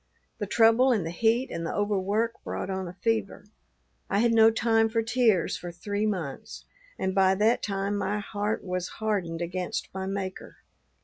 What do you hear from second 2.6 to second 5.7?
on a fever. I had no time for tears